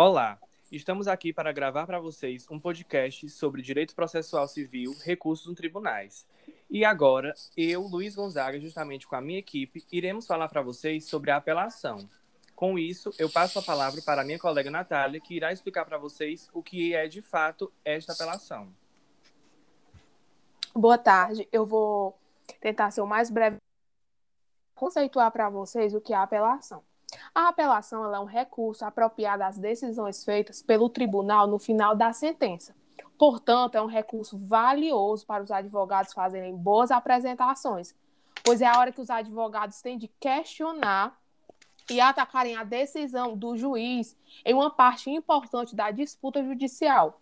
[0.00, 0.38] Olá,
[0.70, 6.24] estamos aqui para gravar para vocês um podcast sobre direito processual civil, recursos nos tribunais.
[6.70, 11.32] E agora, eu, Luiz Gonzaga, justamente com a minha equipe, iremos falar para vocês sobre
[11.32, 12.08] a apelação.
[12.54, 15.98] Com isso, eu passo a palavra para a minha colega Natália, que irá explicar para
[15.98, 18.72] vocês o que é de fato esta apelação.
[20.72, 22.16] Boa tarde, eu vou
[22.60, 23.56] tentar ser o mais breve
[24.76, 26.84] conceituar para vocês o que é a apelação.
[27.38, 32.74] A apelação é um recurso apropriado às decisões feitas pelo tribunal no final da sentença.
[33.16, 37.94] Portanto, é um recurso valioso para os advogados fazerem boas apresentações,
[38.42, 41.16] pois é a hora que os advogados têm de questionar
[41.88, 47.20] e atacarem a decisão do juiz em uma parte importante da disputa judicial,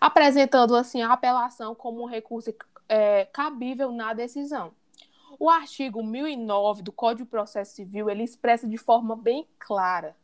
[0.00, 2.54] apresentando assim a apelação como um recurso
[2.88, 4.72] é, cabível na decisão.
[5.38, 10.16] O artigo 1009 do Código de Processo Civil, ele expressa de forma bem clara,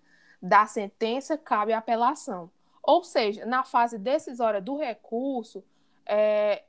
[0.43, 2.51] da sentença cabe a apelação.
[2.83, 5.65] Ou seja, na fase decisória do recurso,
[6.05, 6.65] é,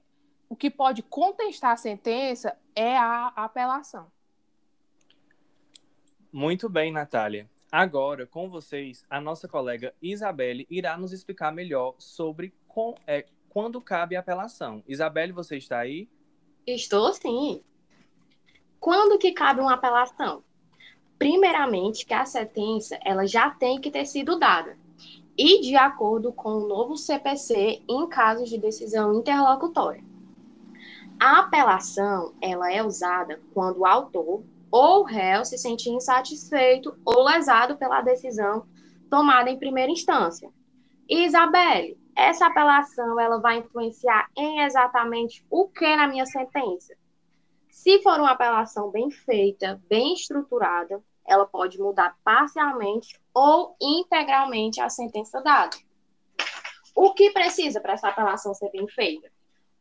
[0.47, 4.11] o que pode contestar a sentença é a apelação.
[6.31, 7.49] Muito bem, Natália.
[7.71, 13.81] Agora, com vocês, a nossa colega Isabelle irá nos explicar melhor sobre com, é, quando
[13.81, 14.83] cabe a apelação.
[14.87, 16.07] Isabelle, você está aí?
[16.65, 17.63] Estou sim.
[18.85, 20.43] Quando que cabe uma apelação?
[21.17, 24.77] Primeiramente, que a sentença ela já tem que ter sido dada
[25.35, 30.03] e de acordo com o novo CPC em casos de decisão interlocutória.
[31.19, 37.23] A apelação ela é usada quando o autor ou o réu se sentir insatisfeito ou
[37.23, 38.67] lesado pela decisão
[39.09, 40.47] tomada em primeira instância.
[41.09, 46.93] Isabelle, essa apelação ela vai influenciar em exatamente o que na minha sentença?
[47.75, 54.89] Se for uma apelação bem feita, bem estruturada, ela pode mudar parcialmente ou integralmente a
[54.89, 55.75] sentença dada.
[56.95, 59.29] O que precisa para essa apelação ser bem feita?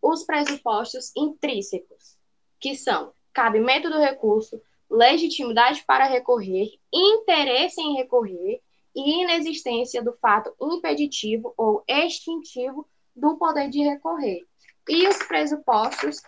[0.02, 2.18] Os pressupostos intrínsecos,
[2.58, 8.60] que são cabimento do recurso, legitimidade para recorrer, interesse em recorrer
[8.94, 14.44] e inexistência do fato impeditivo ou extintivo do poder de recorrer.
[14.86, 16.20] E os pressupostos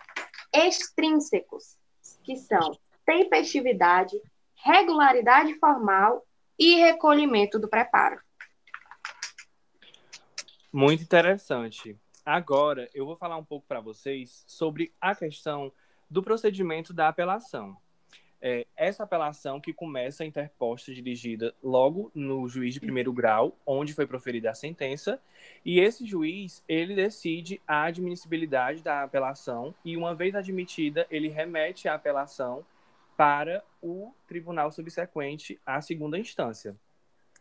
[0.53, 1.77] extrínsecos,
[2.23, 4.19] que são tempestividade,
[4.55, 6.25] regularidade formal
[6.57, 8.19] e recolhimento do preparo.
[10.71, 11.97] Muito interessante.
[12.25, 15.71] Agora eu vou falar um pouco para vocês sobre a questão
[16.09, 17.77] do procedimento da apelação
[18.41, 24.05] é, essa apelação que começa interposta dirigida logo no juiz de primeiro grau, onde foi
[24.05, 25.19] proferida a sentença,
[25.65, 31.87] e esse juiz ele decide a admissibilidade da apelação e uma vez admitida ele remete
[31.87, 32.65] a apelação
[33.15, 36.75] para o tribunal subsequente à segunda instância.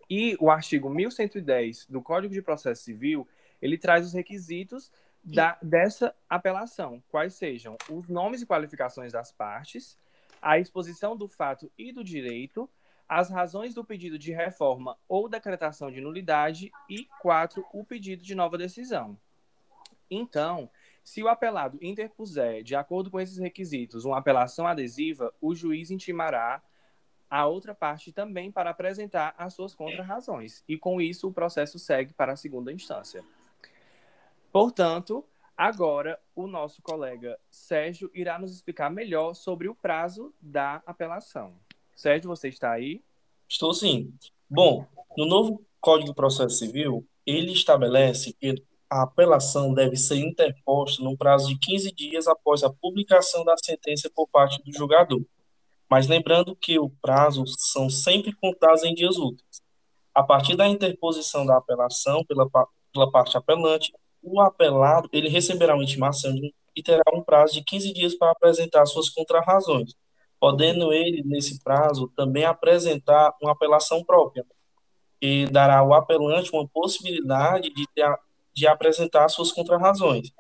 [0.09, 3.29] E o artigo 1110 do Código de Processo Civil
[3.61, 4.91] ele traz os requisitos
[5.23, 9.99] da, dessa apelação, quais sejam os nomes e qualificações das partes
[10.41, 12.69] a exposição do fato e do direito,
[13.09, 18.35] as razões do pedido de reforma ou decretação de nulidade e, quatro, o pedido de
[18.35, 19.17] nova decisão.
[20.11, 20.69] Então,
[21.05, 26.61] se o apelado interpuser, de acordo com esses requisitos, uma apelação adesiva, o juiz intimará
[27.31, 32.13] a outra parte também para apresentar as suas contrarrazões, e com isso o processo segue
[32.13, 33.25] para a segunda instância.
[34.53, 35.25] Portanto,
[35.57, 41.55] Agora, o nosso colega Sérgio irá nos explicar melhor sobre o prazo da apelação.
[41.95, 43.03] Sérgio, você está aí?
[43.49, 44.13] Estou sim.
[44.51, 51.03] Bom, no novo Código de Processo Civil, ele estabelece que a apelação deve ser interposta
[51.03, 55.25] no prazo de 15 dias após a publicação da sentença por parte do julgador.
[55.89, 59.63] Mas lembrando que o prazo são sempre contados em dias úteis.
[60.15, 62.47] A partir da interposição da apelação pela,
[62.93, 63.93] pela parte apelante,
[64.27, 66.35] o apelado ele receberá uma intimação
[66.75, 69.95] e terá um prazo de 15 dias para apresentar suas contrarrazões,
[70.39, 74.45] podendo ele, nesse prazo, também apresentar uma apelação própria,
[75.21, 78.15] que dará ao apelante uma possibilidade de, ter,
[78.53, 80.31] de apresentar suas contrarrazões.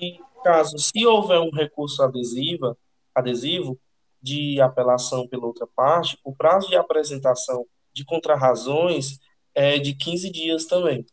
[0.00, 2.78] E caso, se houver um recurso adesiva,
[3.14, 3.78] adesivo
[4.22, 9.18] de apelação pela outra parte, o prazo de apresentação de contrarrazões
[9.54, 11.04] é de 15 dias também.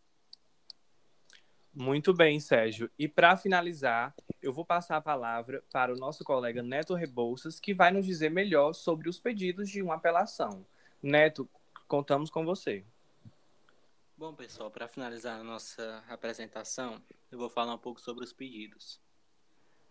[1.75, 2.89] Muito bem, Sérgio.
[2.99, 7.73] E para finalizar, eu vou passar a palavra para o nosso colega Neto Rebouças, que
[7.73, 10.63] vai nos dizer melhor sobre os pedidos de uma apelação.
[11.01, 11.49] Neto,
[11.87, 12.85] contamos com você.
[14.15, 19.01] Bom, pessoal, para finalizar a nossa apresentação, eu vou falar um pouco sobre os pedidos.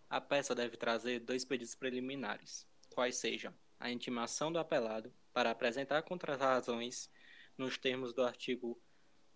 [0.09, 2.65] A peça deve trazer dois pedidos preliminares,
[2.95, 7.11] quais sejam a intimação do apelado para apresentar contra-razões
[7.59, 8.81] nos termos do artigo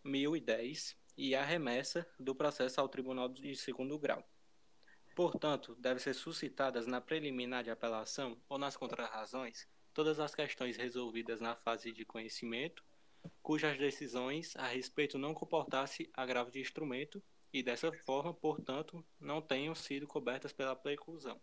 [0.04, 4.23] 1010 e a remessa do processo ao Tribunal de Segundo Grau.
[5.15, 11.41] Portanto, devem ser suscitadas na preliminar de apelação ou nas contrarrazões todas as questões resolvidas
[11.41, 12.85] na fase de conhecimento,
[13.43, 19.75] cujas decisões a respeito não comportasse agravo de instrumento e, dessa forma, portanto, não tenham
[19.75, 21.41] sido cobertas pela preclusão.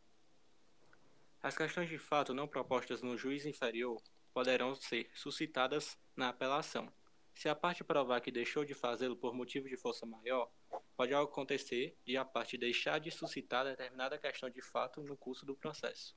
[1.41, 3.99] As questões de fato não propostas no juiz inferior
[4.31, 6.93] poderão ser suscitadas na apelação.
[7.33, 10.49] Se a parte provar que deixou de fazê-lo por motivo de força maior,
[10.95, 15.55] pode acontecer de a parte deixar de suscitar determinada questão de fato no curso do
[15.55, 16.15] processo.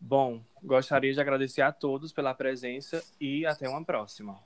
[0.00, 4.42] Bom, gostaria de agradecer a todos pela presença e até uma próxima.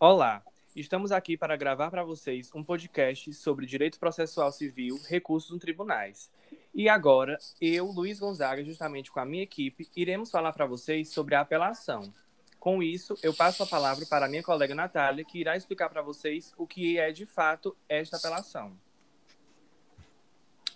[0.00, 0.44] Olá,
[0.74, 6.30] estamos aqui para gravar para vocês um podcast sobre direito processual civil, recursos nos tribunais.
[6.74, 11.34] E agora, eu, Luiz Gonzaga, justamente com a minha equipe, iremos falar para vocês sobre
[11.34, 12.12] a apelação.
[12.58, 16.02] Com isso, eu passo a palavra para a minha colega Natália, que irá explicar para
[16.02, 18.72] vocês o que é de fato esta apelação.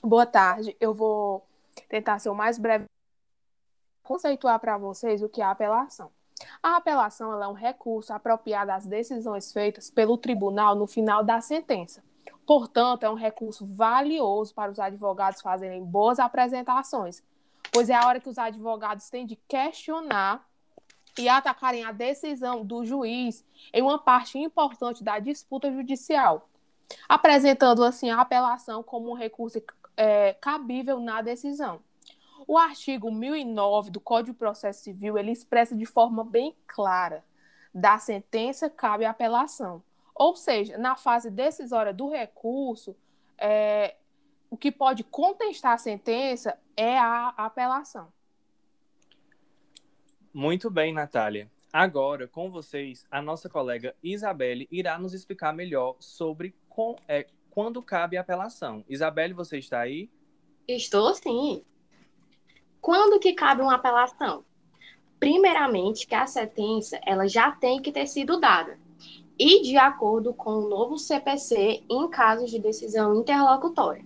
[0.03, 0.77] Boa tarde.
[0.81, 1.47] Eu vou
[1.89, 2.87] tentar ser o mais breve
[4.03, 6.11] conceituar para vocês o que é a apelação.
[6.62, 12.05] A apelação é um recurso apropriado às decisões feitas pelo tribunal no final da sentença.
[12.47, 17.20] Portanto, é um recurso valioso para os advogados fazerem boas apresentações,
[17.73, 20.47] pois é a hora que os advogados têm de questionar
[21.19, 26.49] e atacarem a decisão do juiz em uma parte importante da disputa judicial,
[27.08, 29.61] apresentando assim a apelação como um recurso
[29.97, 31.81] é, cabível na decisão.
[32.52, 37.25] O artigo 1009 do Código de Processo Civil ele expressa de forma bem clara:
[37.75, 39.82] da sentença cabe a apelação.
[40.14, 42.94] Ou seja, na fase decisória do recurso,
[43.38, 43.96] é,
[44.50, 48.12] o que pode contestar a sentença é a apelação.
[50.31, 51.50] Muito bem, Natália.
[51.72, 57.81] Agora, com vocês, a nossa colega Isabelle irá nos explicar melhor sobre com, é, quando
[57.81, 58.84] cabe a apelação.
[58.87, 60.10] Isabelle, você está aí?
[60.69, 61.64] Estou sim.
[62.82, 64.44] Quando que cabe uma apelação?
[65.20, 68.76] Primeiramente, que a sentença ela já tem que ter sido dada.
[69.38, 74.05] E de acordo com o novo CPC em casos de decisão interlocutória.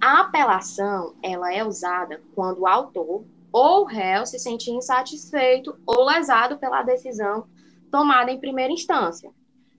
[0.00, 6.04] A apelação ela é usada quando o autor ou o réu se sentir insatisfeito ou
[6.04, 7.46] lesado pela decisão
[7.92, 9.30] tomada em primeira instância.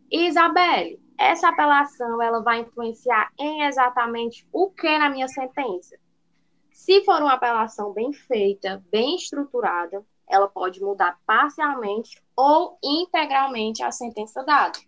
[0.10, 5.98] Isabelle, essa apelação ela vai influenciar em exatamente o que na minha sentença?
[6.74, 13.92] Se for uma apelação bem feita, bem estruturada, ela pode mudar parcialmente ou integralmente a
[13.92, 14.80] sentença dada.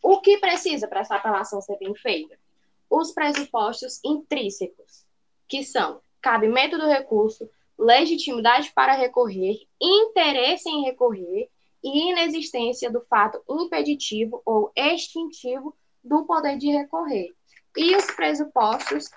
[0.00, 2.38] O que precisa para essa apelação ser bem feita?
[2.88, 5.04] Os pressupostos intrínsecos,
[5.48, 11.50] que são cabimento do recurso, legitimidade para recorrer, interesse em recorrer
[11.82, 17.34] e inexistência do fato impeditivo ou extintivo do poder de recorrer.
[17.76, 19.10] E os pressupostos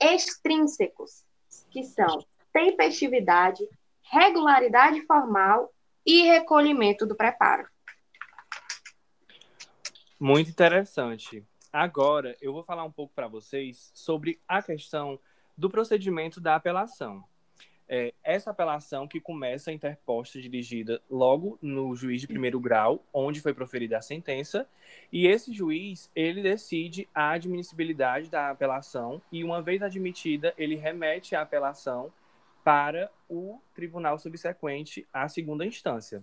[0.00, 1.24] extrínsecos,
[1.70, 3.62] que são tempestividade,
[4.02, 5.72] regularidade formal
[6.04, 7.68] e recolhimento do preparo.
[10.18, 11.44] Muito interessante.
[11.72, 15.18] Agora eu vou falar um pouco para vocês sobre a questão
[15.56, 17.24] do procedimento da apelação
[17.92, 23.52] é, essa apelação que começa interposta dirigida logo no juiz de primeiro grau, onde foi
[23.52, 24.64] proferida a sentença,
[25.12, 31.34] e esse juiz ele decide a admissibilidade da apelação e uma vez admitida ele remete
[31.34, 32.12] a apelação
[32.62, 36.22] para o tribunal subsequente à segunda instância.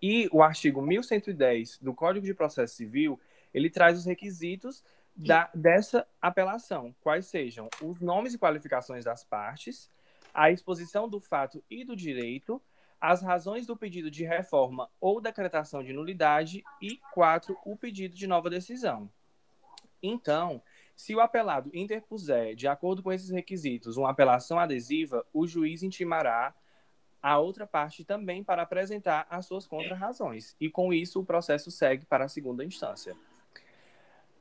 [0.00, 3.18] E o artigo 1110 do Código de Processo Civil
[3.52, 4.84] ele traz os requisitos
[5.16, 9.92] da, dessa apelação, quais sejam os nomes e qualificações das partes
[10.34, 12.60] a exposição do fato e do direito,
[13.00, 18.26] as razões do pedido de reforma ou decretação de nulidade e, quatro, o pedido de
[18.26, 19.08] nova decisão.
[20.02, 20.60] Então,
[20.96, 26.54] se o apelado interpuser, de acordo com esses requisitos, uma apelação adesiva, o juiz intimará
[27.22, 32.04] a outra parte também para apresentar as suas contrarrazões, e com isso o processo segue
[32.04, 33.16] para a segunda instância.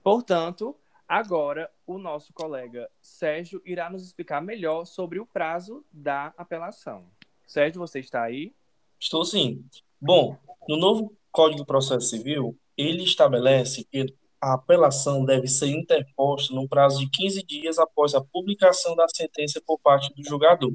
[0.03, 0.75] Portanto,
[1.07, 7.05] Agora, o nosso colega Sérgio irá nos explicar melhor sobre o prazo da apelação.
[7.45, 8.53] Sérgio, você está aí?
[8.99, 9.65] Estou sim.
[10.01, 16.53] Bom, no novo Código de Processo Civil, ele estabelece que a apelação deve ser interposta
[16.53, 20.73] no prazo de 15 dias após a publicação da sentença por parte do julgador.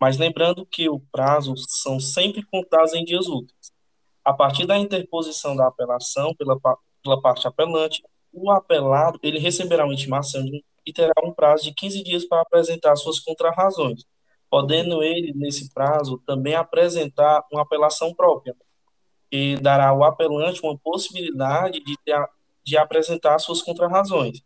[0.00, 3.72] Mas lembrando que o prazo são sempre contados em dias úteis.
[4.24, 6.58] A partir da interposição da apelação pela,
[7.02, 10.42] pela parte apelante, o apelado ele receberá uma intimação
[10.84, 14.04] e terá um prazo de 15 dias para apresentar suas contrarrazões,
[14.50, 18.56] podendo ele, nesse prazo, também apresentar uma apelação própria,
[19.30, 22.28] e dará ao apelante uma possibilidade de, ter,
[22.64, 24.40] de apresentar suas contrarrazões.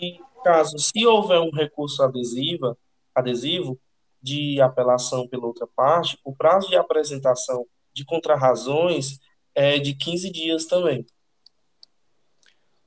[0.00, 2.76] E caso, se houver um recurso adesiva,
[3.14, 3.78] adesivo
[4.20, 9.18] de apelação pela outra parte, o prazo de apresentação de contrarrazões
[9.54, 11.04] é de 15 dias também.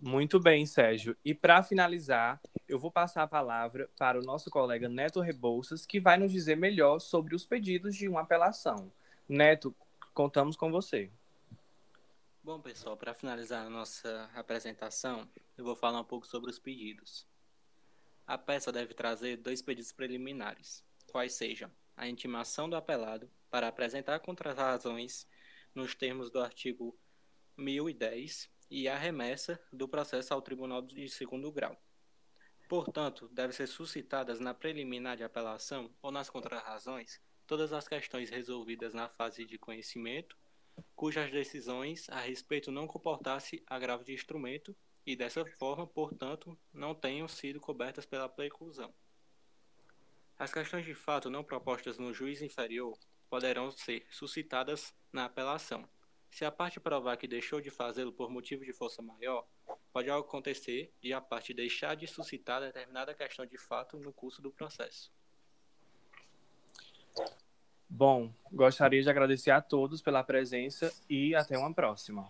[0.06, 1.18] Muito bem, Sérgio.
[1.26, 6.00] E para finalizar, eu vou passar a palavra para o nosso colega Neto Rebouças, que
[6.00, 8.94] vai nos dizer melhor sobre os pedidos de uma apelação.
[9.28, 9.76] Neto,
[10.14, 11.10] contamos com você.
[12.44, 17.26] Bom, pessoal, para finalizar a nossa apresentação, eu vou falar um pouco sobre os pedidos.
[18.28, 24.20] A peça deve trazer dois pedidos preliminares, quais sejam a intimação do apelado para apresentar
[24.20, 25.26] contrarrazões
[25.74, 26.96] nos termos do artigo
[27.58, 31.78] 1010 e a remessa do processo ao Tribunal de Segundo Grau.
[32.68, 38.94] Portanto, devem ser suscitadas na preliminar de apelação ou nas contrarrazões todas as questões resolvidas
[38.94, 40.36] na fase de conhecimento,
[40.96, 47.28] cujas decisões a respeito não comportasse agravo de instrumento e, dessa forma, portanto, não tenham
[47.28, 48.94] sido cobertas pela preclusão.
[50.38, 52.98] As questões de fato não propostas no juiz inferior
[53.30, 55.88] poderão ser suscitadas na apelação,
[56.36, 59.48] se a parte provar que deixou de fazê-lo por motivo de força maior,
[59.94, 64.52] pode acontecer de a parte deixar de suscitar determinada questão de fato no curso do
[64.52, 65.10] processo.
[67.88, 72.30] Bom, gostaria de agradecer a todos pela presença e até uma próxima.